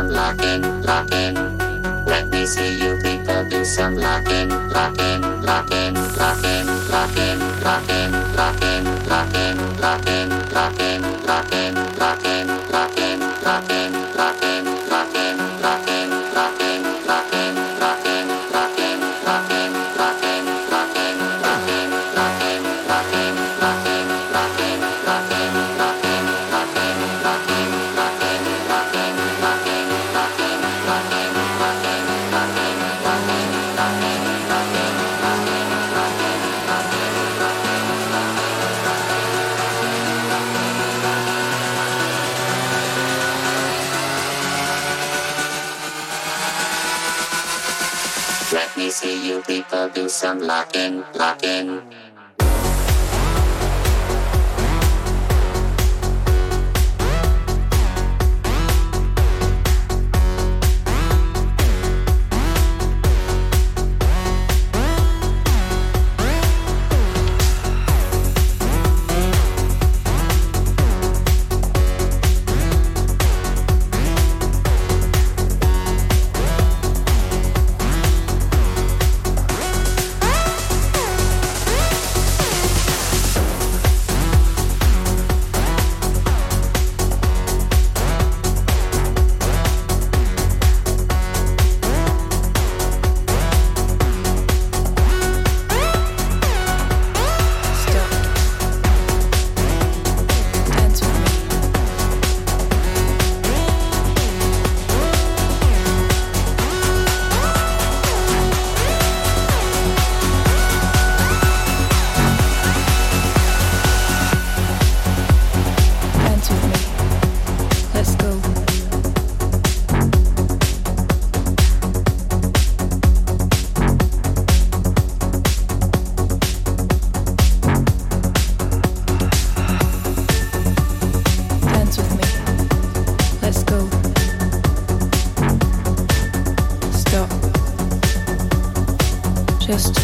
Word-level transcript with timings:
some 0.00 0.08
locking, 0.08 0.62
locking. 0.82 1.34
Let 2.06 2.28
me 2.28 2.46
see 2.46 2.78
you 2.78 2.98
people 3.02 3.44
do 3.50 3.64
some 3.66 3.96
locking, 3.96 4.48
locking. 4.48 5.09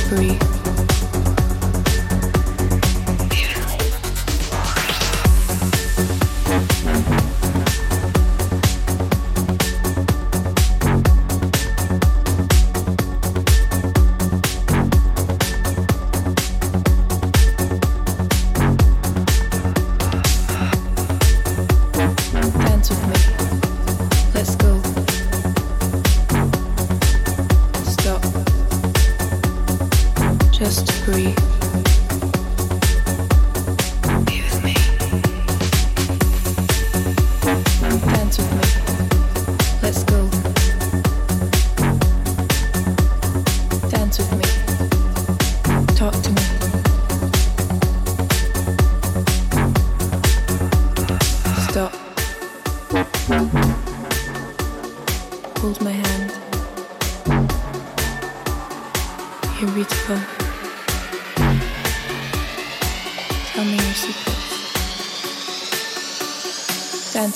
free. 0.09 0.56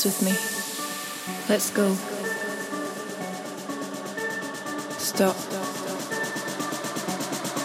dance 0.03 0.05
with 0.05 0.23
me. 0.23 0.33
Let's 1.49 1.71
go. 1.71 1.95
Stop. 4.97 5.37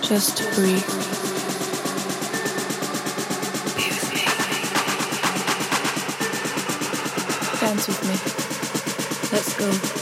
Just 0.02 0.38
breathe. 0.56 0.84
Dance 7.62 7.88
with 7.88 8.04
me. 8.04 9.32
Let's 9.32 9.54
go. 9.58 9.95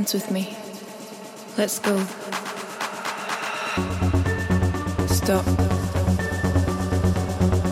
Dance 0.00 0.14
with 0.14 0.30
me. 0.30 0.56
Let's 1.58 1.78
go. 1.78 1.94
Stop. 5.06 5.44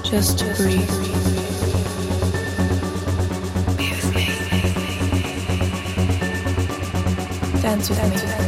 Just 0.05 0.45
breathe. 0.59 0.91
With 3.79 4.15
me. 4.15 4.27
Dance 7.63 7.89
with 7.89 8.43
me. 8.43 8.48